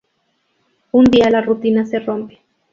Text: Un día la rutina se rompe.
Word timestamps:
Un 0.93 1.03
día 1.05 1.29
la 1.29 1.41
rutina 1.41 1.85
se 1.85 1.99
rompe. 1.99 2.39